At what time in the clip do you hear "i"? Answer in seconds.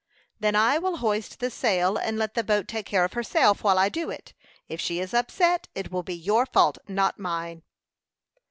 0.55-0.79, 3.77-3.87